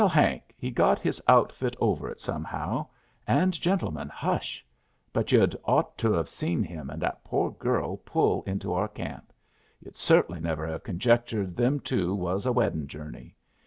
[0.01, 2.87] "Well, Hank he got his outfit over it somehow,
[3.27, 4.65] and, gentlemen, hush!
[5.13, 9.31] but yu'd ought t've seen him and that poor girl pull into our camp.
[9.79, 13.35] Yu'd cert'nly never have conjectured them two was a weddin' journey.